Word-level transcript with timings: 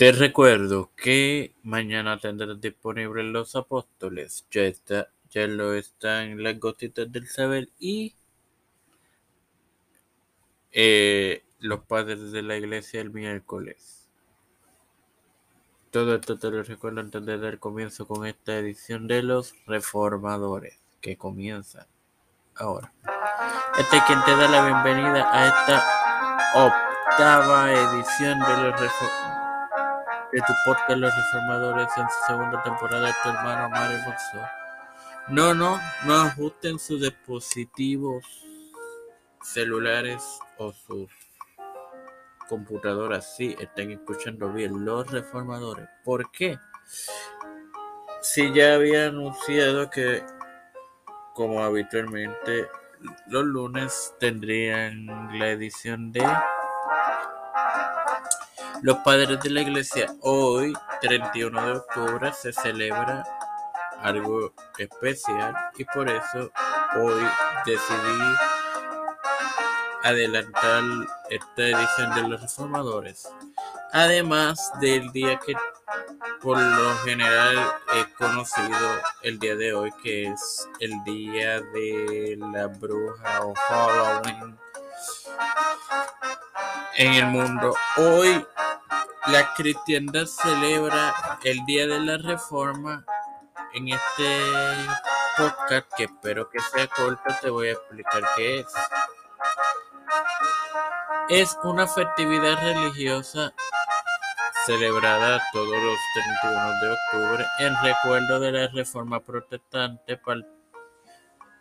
Te 0.00 0.12
recuerdo 0.12 0.90
que 0.96 1.54
mañana 1.62 2.18
tendrás 2.18 2.58
disponibles 2.58 3.26
los 3.26 3.54
apóstoles. 3.54 4.46
Ya 4.50 4.62
está, 4.62 5.08
ya 5.28 5.46
lo 5.46 5.74
están 5.74 6.42
las 6.42 6.58
gotitas 6.58 7.12
del 7.12 7.28
saber 7.28 7.68
y 7.78 8.14
eh, 10.72 11.44
los 11.58 11.80
padres 11.80 12.32
de 12.32 12.40
la 12.40 12.56
iglesia 12.56 13.02
el 13.02 13.10
miércoles. 13.10 14.08
Todo 15.90 16.14
esto 16.14 16.38
te 16.38 16.50
lo 16.50 16.62
recuerdo 16.62 17.02
antes 17.02 17.26
de 17.26 17.36
dar 17.36 17.58
comienzo 17.58 18.06
con 18.06 18.24
esta 18.24 18.56
edición 18.56 19.06
de 19.06 19.22
los 19.22 19.54
reformadores 19.66 20.78
que 21.02 21.18
comienza 21.18 21.88
ahora. 22.56 22.90
Este 23.78 23.98
es 23.98 24.04
quien 24.04 24.24
te 24.24 24.34
da 24.34 24.48
la 24.48 24.64
bienvenida 24.64 25.30
a 25.30 25.46
esta 25.46 25.84
octava 26.54 27.70
edición 27.70 28.38
de 28.40 28.62
los 28.62 28.80
reformadores 28.80 29.39
de 30.32 30.40
tu 30.40 30.52
podcast 30.64 30.98
Los 30.98 31.14
Reformadores 31.16 31.88
en 31.96 32.08
su 32.08 32.26
segunda 32.26 32.62
temporada 32.62 33.16
tu 33.22 33.28
hermano 33.28 33.68
Mario 33.70 33.98
Boxo. 34.06 34.38
No, 35.28 35.54
no, 35.54 35.80
no 36.04 36.14
ajusten 36.14 36.78
sus 36.78 37.00
dispositivos 37.00 38.24
celulares 39.42 40.22
o 40.58 40.72
sus 40.72 41.10
computadoras. 42.48 43.36
Sí, 43.36 43.56
están 43.58 43.90
escuchando 43.90 44.52
bien 44.52 44.84
Los 44.84 45.10
Reformadores. 45.10 45.88
¿Por 46.04 46.30
qué? 46.30 46.58
Si 48.22 48.52
ya 48.52 48.74
había 48.74 49.06
anunciado 49.06 49.90
que, 49.90 50.22
como 51.34 51.62
habitualmente, 51.62 52.68
los 53.26 53.44
lunes 53.44 54.14
tendrían 54.20 55.06
la 55.38 55.48
edición 55.48 56.12
de 56.12 56.26
los 58.82 58.96
padres 58.98 59.40
de 59.40 59.50
la 59.50 59.60
iglesia, 59.60 60.14
hoy, 60.20 60.72
31 61.00 61.66
de 61.66 61.72
octubre, 61.72 62.32
se 62.32 62.52
celebra 62.52 63.24
algo 64.02 64.52
especial 64.78 65.54
y 65.76 65.84
por 65.84 66.08
eso 66.08 66.50
hoy 66.96 67.22
decidí 67.66 68.34
adelantar 70.02 70.82
esta 71.28 71.62
edición 71.62 72.14
de 72.14 72.28
los 72.28 72.40
reformadores. 72.40 73.28
Además 73.92 74.72
del 74.80 75.10
día 75.12 75.38
que 75.38 75.54
por 76.40 76.58
lo 76.58 76.96
general 76.98 77.58
es 77.94 78.06
conocido 78.16 78.78
el 79.22 79.38
día 79.38 79.56
de 79.56 79.74
hoy, 79.74 79.92
que 80.02 80.28
es 80.28 80.68
el 80.78 80.92
día 81.04 81.60
de 81.60 82.38
la 82.38 82.66
bruja 82.68 83.44
o 83.44 83.54
Halloween 83.54 84.58
en 86.96 87.12
el 87.14 87.26
mundo. 87.26 87.74
Hoy 87.96 88.44
la 89.26 89.54
cristiandad 89.54 90.26
celebra 90.26 91.38
el 91.44 91.64
Día 91.64 91.86
de 91.86 92.00
la 92.00 92.16
Reforma. 92.18 93.04
En 93.72 93.88
este 93.88 94.40
podcast, 95.36 95.86
que 95.96 96.04
espero 96.04 96.48
que 96.50 96.58
sea 96.60 96.86
corto, 96.88 97.22
te 97.40 97.50
voy 97.50 97.68
a 97.68 97.72
explicar 97.72 98.22
qué 98.36 98.60
es. 98.60 98.66
Es 101.28 101.56
una 101.62 101.86
festividad 101.86 102.60
religiosa 102.60 103.52
celebrada 104.66 105.40
todos 105.52 105.68
los 105.68 105.98
31 106.42 106.72
de 106.80 106.90
octubre 106.92 107.46
en 107.60 107.74
recuerdo 107.82 108.40
de 108.40 108.52
la 108.52 108.68
Reforma 108.68 109.20
Protestante, 109.20 110.20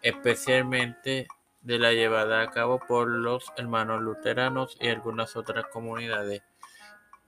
especialmente 0.01 1.27
de 1.61 1.79
la 1.79 1.91
llevada 1.91 2.41
a 2.41 2.49
cabo 2.49 2.79
por 2.79 3.07
los 3.07 3.45
hermanos 3.57 4.01
luteranos 4.01 4.77
y 4.79 4.89
algunas 4.89 5.35
otras 5.35 5.65
comunidades. 5.67 6.41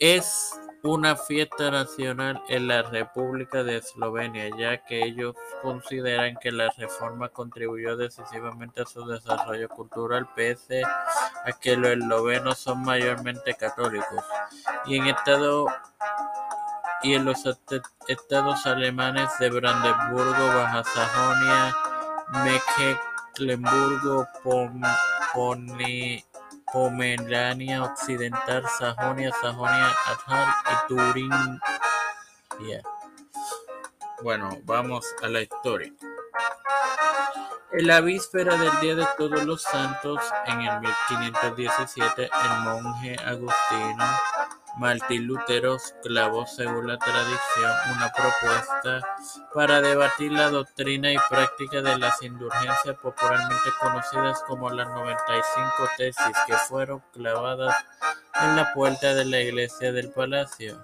Es 0.02 0.59
una 0.81 1.16
fiesta 1.16 1.69
nacional 1.69 2.41
en 2.49 2.67
la 2.67 2.81
República 2.81 3.63
de 3.63 3.77
Eslovenia, 3.77 4.49
ya 4.57 4.83
que 4.83 5.03
ellos 5.03 5.35
consideran 5.61 6.38
que 6.41 6.52
la 6.52 6.71
reforma 6.75 7.30
contribuyó 7.30 7.95
decisivamente 7.95 8.81
a 8.81 8.88
su 8.88 9.06
desarrollo 9.06 9.69
cultural, 9.69 10.28
pese 10.35 10.81
a 10.81 11.51
que 11.62 11.78
los 11.78 11.91
eslovenos 11.91 12.57
son 12.57 12.81
mayormente 12.81 13.53
católicos. 13.53 14.25
Y 14.88 14.97
en 14.97 15.06
estado 15.06 15.67
y 17.03 17.13
en 17.13 17.25
los 17.25 17.44
estados 18.07 18.66
alemanes 18.66 19.29
de 19.39 19.51
Brandeburgo, 19.51 20.47
Baja 20.47 20.83
Sajonia, 20.83 21.75
Mecklemburgo, 23.35 24.28
Pone 25.33 26.25
Pomerania 26.71 27.83
Occidental, 27.83 28.63
Sajonia, 28.79 29.31
Sajonia-Anhalt 29.41 30.55
y 30.65 30.87
Turingia. 30.87 32.81
Bueno, 34.23 34.57
vamos 34.63 35.05
a 35.21 35.27
la 35.27 35.41
historia. 35.41 35.91
En 37.73 37.87
la 37.87 38.01
víspera 38.01 38.57
del 38.57 38.79
Día 38.81 38.95
de 38.95 39.07
Todos 39.17 39.43
los 39.45 39.61
Santos, 39.61 40.19
en 40.45 40.61
el 40.61 40.79
1517, 40.81 42.23
el 42.23 42.59
monje 42.63 43.15
agustino 43.25 44.05
Martín 44.77 45.27
Lutero 45.27 45.77
clavó, 46.01 46.47
según 46.47 46.87
la 46.87 46.97
tradición, 46.97 47.71
una 47.95 48.11
propuesta 48.11 49.01
para 49.53 49.81
debatir 49.81 50.31
la 50.31 50.49
doctrina 50.49 51.11
y 51.11 51.17
práctica 51.29 51.81
de 51.81 51.97
las 51.97 52.21
indulgencias 52.21 52.95
popularmente 53.01 53.69
conocidas 53.79 54.41
como 54.47 54.69
las 54.69 54.87
95 54.87 55.89
tesis 55.97 56.37
que 56.47 56.55
fueron 56.55 57.03
clavadas 57.11 57.75
en 58.41 58.55
la 58.55 58.73
puerta 58.73 59.13
de 59.13 59.25
la 59.25 59.41
iglesia 59.41 59.91
del 59.91 60.09
palacio. 60.09 60.81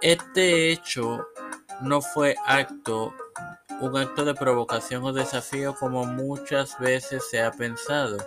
Este 0.00 0.70
hecho 0.70 1.26
no 1.80 2.00
fue 2.00 2.36
acto, 2.46 3.12
un 3.80 3.96
acto 3.96 4.24
de 4.24 4.34
provocación 4.34 5.04
o 5.04 5.12
desafío 5.12 5.74
como 5.74 6.04
muchas 6.04 6.78
veces 6.78 7.28
se 7.28 7.42
ha 7.42 7.50
pensado 7.50 8.18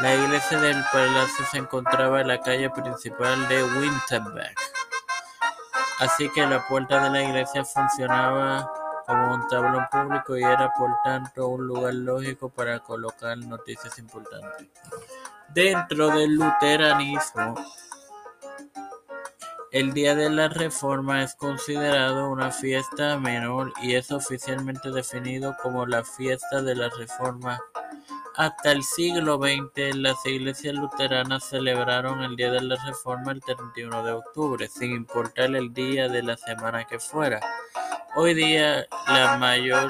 la 0.00 0.14
iglesia 0.14 0.60
del 0.60 0.82
palacio 0.92 1.44
se 1.50 1.58
encontraba 1.58 2.20
en 2.20 2.28
la 2.28 2.40
calle 2.40 2.70
principal 2.70 3.48
de 3.48 3.64
Winterberg, 3.64 4.54
así 6.00 6.28
que 6.30 6.46
la 6.46 6.66
puerta 6.66 7.02
de 7.02 7.10
la 7.10 7.22
iglesia 7.22 7.64
funcionaba 7.64 8.70
como 9.06 9.34
un 9.34 9.48
tablón 9.48 9.86
público 9.90 10.36
y 10.36 10.42
era 10.42 10.72
por 10.74 10.90
tanto 11.02 11.48
un 11.48 11.66
lugar 11.66 11.94
lógico 11.94 12.48
para 12.48 12.80
colocar 12.80 13.36
noticias 13.38 13.98
importantes. 13.98 14.68
Dentro 15.48 16.08
del 16.08 16.34
luteranismo, 16.34 17.54
el 19.70 19.92
Día 19.92 20.14
de 20.14 20.30
la 20.30 20.48
Reforma 20.48 21.22
es 21.22 21.34
considerado 21.34 22.30
una 22.30 22.50
fiesta 22.50 23.18
menor 23.18 23.72
y 23.82 23.94
es 23.94 24.10
oficialmente 24.10 24.90
definido 24.90 25.56
como 25.62 25.84
la 25.84 26.04
fiesta 26.04 26.62
de 26.62 26.76
la 26.76 26.88
Reforma 26.90 27.60
hasta 28.36 28.72
el 28.72 28.82
siglo 28.82 29.38
XX, 29.38 29.94
las 29.96 30.26
iglesias 30.26 30.74
luteranas 30.74 31.44
celebraron 31.44 32.22
el 32.22 32.34
Día 32.34 32.50
de 32.50 32.62
la 32.62 32.76
Reforma 32.84 33.30
el 33.32 33.40
31 33.40 34.02
de 34.02 34.12
octubre, 34.12 34.68
sin 34.68 34.92
importar 34.92 35.54
el 35.54 35.72
día 35.72 36.08
de 36.08 36.22
la 36.22 36.36
semana 36.36 36.84
que 36.84 36.98
fuera. 36.98 37.40
Hoy 38.16 38.34
día, 38.34 38.86
la 39.06 39.36
mayor 39.38 39.88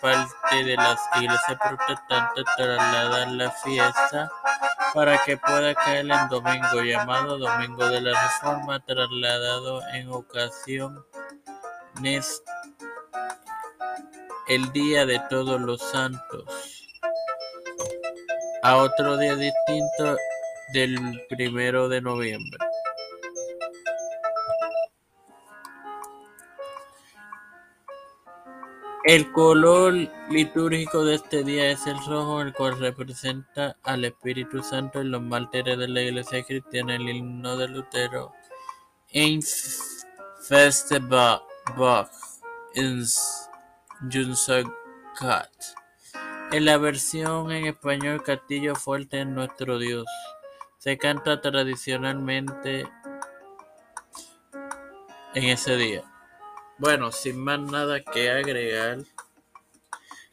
parte 0.00 0.64
de 0.64 0.76
las 0.76 1.00
iglesias 1.16 1.58
protestantes 1.58 2.44
trasladan 2.56 3.38
la 3.38 3.50
fiesta 3.50 4.30
para 4.92 5.16
que 5.24 5.38
pueda 5.38 5.74
caer 5.74 6.10
en 6.10 6.28
domingo, 6.28 6.82
llamado 6.82 7.38
Domingo 7.38 7.88
de 7.88 8.02
la 8.02 8.22
Reforma, 8.22 8.80
trasladado 8.84 9.80
en 9.94 10.10
ocasiones 10.10 10.92
el 14.48 14.72
Día 14.72 15.06
de 15.06 15.18
Todos 15.30 15.60
los 15.60 15.80
Santos 15.80 16.71
a 18.62 18.76
otro 18.76 19.16
día 19.16 19.34
distinto 19.34 20.16
del 20.72 21.26
primero 21.28 21.88
de 21.88 22.00
noviembre. 22.00 22.58
El 29.04 29.32
color 29.32 29.94
litúrgico 30.30 31.04
de 31.04 31.16
este 31.16 31.42
día 31.42 31.72
es 31.72 31.88
el 31.88 31.98
rojo, 32.06 32.40
el 32.40 32.52
cual 32.52 32.78
representa 32.78 33.76
al 33.82 34.04
Espíritu 34.04 34.62
Santo 34.62 35.00
en 35.00 35.10
los 35.10 35.20
mártires 35.20 35.76
de 35.76 35.88
la 35.88 36.02
Iglesia 36.02 36.44
cristiana, 36.44 36.94
el 36.94 37.08
himno 37.08 37.56
de 37.56 37.66
Lutero. 37.66 38.32
Ein 39.12 39.42
Festebach 40.48 41.42
ins 42.74 43.50
Junsagat. 44.08 45.81
En 46.52 46.66
la 46.66 46.76
versión 46.76 47.50
en 47.50 47.64
español 47.64 48.22
Castillo 48.22 48.74
Fuerte 48.74 49.22
es 49.22 49.26
nuestro 49.26 49.78
Dios. 49.78 50.04
Se 50.76 50.98
canta 50.98 51.40
tradicionalmente 51.40 52.86
en 55.32 55.44
ese 55.44 55.76
día. 55.78 56.02
Bueno, 56.76 57.10
sin 57.10 57.42
más 57.42 57.58
nada 57.58 58.02
que 58.02 58.30
agregar, 58.30 58.98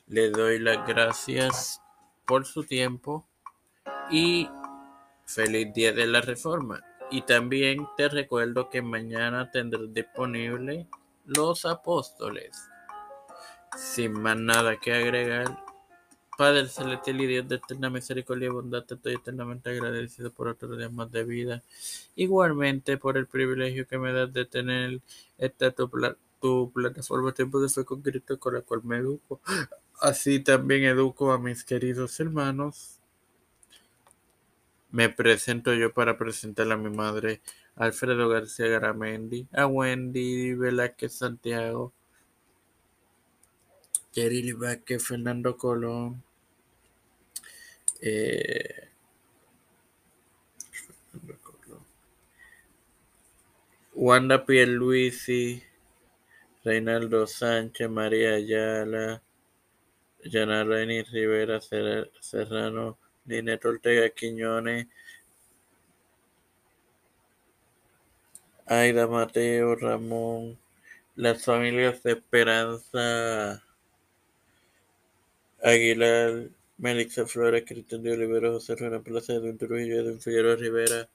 le 0.08 0.30
doy 0.30 0.60
las 0.60 0.86
gracias 0.86 1.82
por 2.26 2.46
su 2.46 2.66
tiempo 2.66 3.26
y 4.12 4.50
Feliz 5.26 5.74
Día 5.74 5.94
de 5.94 6.06
la 6.06 6.20
Reforma. 6.20 6.82
Y 7.10 7.22
también 7.22 7.88
te 7.96 8.10
recuerdo 8.10 8.70
que 8.70 8.82
mañana 8.82 9.52
tendrás 9.52 9.94
disponible 9.94 10.86
Los 11.24 11.64
Apóstoles. 11.64 12.62
Sin 13.78 14.22
más 14.22 14.36
nada 14.36 14.76
que 14.76 14.94
agregar, 14.94 15.69
Padre 16.40 16.70
celestial 16.70 17.20
y 17.20 17.28
Dios 17.28 17.50
de 17.50 17.56
eterna 17.58 17.90
misericordia 17.90 18.46
y 18.46 18.50
bondad, 18.50 18.86
te 18.86 18.94
estoy 18.94 19.16
eternamente 19.16 19.72
agradecido 19.72 20.32
por 20.32 20.48
otro 20.48 20.74
día 20.78 20.88
más 20.88 21.12
de 21.12 21.26
vida. 21.26 21.64
Igualmente 22.16 22.98
por 22.98 23.18
el 23.18 23.28
privilegio 23.28 23.86
que 23.86 23.98
me 23.98 24.14
das 24.14 24.32
de 24.32 24.46
tener 24.46 25.02
esta 25.38 25.72
tu, 25.72 25.92
tu 26.40 26.72
plataforma 26.72 27.34
Tiempo 27.34 27.60
de 27.60 27.68
Fe 27.68 27.84
con 27.84 28.02
Cristo 28.02 28.40
con 28.40 28.54
la 28.54 28.62
cual 28.62 28.86
me 28.86 29.00
educo. 29.00 29.42
Así 30.00 30.40
también 30.40 30.86
educo 30.86 31.34
a 31.34 31.38
mis 31.38 31.66
queridos 31.66 32.18
hermanos 32.22 33.02
me 34.92 35.10
presento 35.10 35.74
yo 35.74 35.94
para 35.94 36.18
presentar 36.18 36.72
a 36.72 36.78
mi 36.78 36.90
madre, 36.90 37.42
Alfredo 37.76 38.30
García 38.30 38.68
Garamendi, 38.68 39.46
a 39.52 39.68
Wendy 39.68 40.54
Velázquez 40.54 41.16
Santiago, 41.16 41.92
Jerry 44.14 44.54
Vázquez, 44.54 45.06
Fernando 45.06 45.58
Colón, 45.58 46.24
eh, 48.02 48.90
Wanda 53.94 54.46
Pierluisi, 54.46 55.62
Reinaldo 56.64 57.28
Sánchez, 57.28 57.90
María 57.90 58.36
Ayala, 58.36 59.22
Yanareni 60.24 61.04
Rivera 61.04 61.60
Serrano, 61.62 62.98
Ninette 63.26 63.66
Ortega 63.66 64.10
Quiñones, 64.10 64.88
Aida 68.66 69.08
Mateo, 69.08 69.76
Ramón, 69.76 70.58
las 71.16 71.44
familias 71.44 72.02
de 72.04 72.14
Esperanza 72.14 73.64
Aguilar, 75.62 76.50
Melissa 76.80 77.26
Flores, 77.26 77.66
Cristian 77.68 78.02
de 78.02 78.14
Olivero, 78.14 78.54
José 78.54 78.76
Rueda 78.76 79.02
Plaza, 79.02 79.34
Edwin 79.34 79.58
Trujillo, 79.58 80.00
Edwin 80.00 80.22
Figueroa 80.22 80.56
Rivera, 80.56 81.10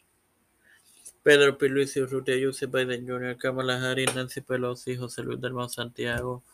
Pedro 1.23 1.57
P. 1.57 1.69
Luis 1.71 1.97
Urrutia, 1.97 2.37
Biden 2.37 3.09
Jr., 3.09 3.39
Kamala 3.39 3.81
Harris, 3.81 4.15
Nancy 4.15 4.43
Pelosi, 4.43 4.95
José 4.95 5.23
Luis 5.23 5.41
del 5.41 5.55
Santiago, 5.71 6.45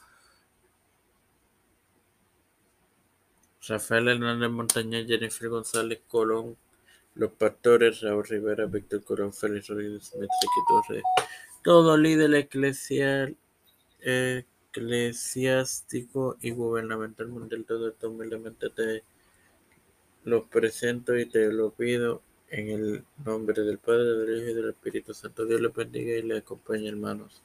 Rafael 3.66 4.08
Hernández 4.08 4.50
Montañez, 4.50 5.08
Jennifer 5.08 5.48
González 5.48 6.00
Colón, 6.06 6.56
Los 7.16 7.32
Pastores, 7.32 8.00
Raúl 8.02 8.24
Rivera, 8.24 8.66
Víctor 8.66 9.02
Colón, 9.02 9.32
Félix 9.32 9.66
Rodríguez, 9.66 10.12
Metriqui 10.14 10.60
Torres, 10.68 11.02
todo 11.64 11.96
líder 11.96 12.32
eclesial, 12.36 13.36
eclesiástico 14.70 16.36
y 16.40 16.50
gubernamental 16.50 17.28
mundial, 17.28 17.64
todo 17.66 17.88
esto 17.88 18.10
humildemente 18.10 18.70
te 18.70 19.02
lo 20.24 20.46
presento 20.46 21.18
y 21.18 21.26
te 21.26 21.52
lo 21.52 21.70
pido 21.70 22.22
en 22.50 22.68
el 22.70 23.04
nombre 23.24 23.62
del 23.62 23.78
Padre, 23.78 24.04
del 24.04 24.42
Hijo 24.42 24.50
y 24.50 24.54
del 24.54 24.70
Espíritu 24.70 25.14
Santo. 25.14 25.44
Dios 25.44 25.60
les 25.60 25.72
bendiga 25.72 26.16
y 26.16 26.22
les 26.22 26.38
acompañe, 26.38 26.88
hermanos. 26.88 27.42